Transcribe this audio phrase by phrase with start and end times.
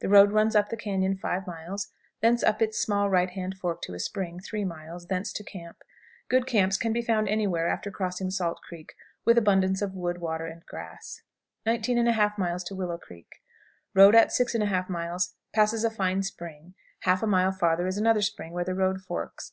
[0.00, 1.92] The road runs up the cañon 5 miles;
[2.22, 5.82] thence up its small right hand fork to a spring, 3 miles; thence to camp.
[6.30, 8.94] Good camps can be found any where after crossing Salt Creek,
[9.26, 11.20] with abundance of wood, water, and grass.
[11.66, 12.72] 19 1/2.
[12.74, 13.28] Willow Creek.
[13.92, 18.22] Road at 6 1/2 miles passes a fine spring; half a mile farther is another
[18.22, 19.52] spring, where the road forks.